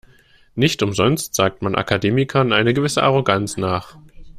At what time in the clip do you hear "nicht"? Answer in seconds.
0.55-0.81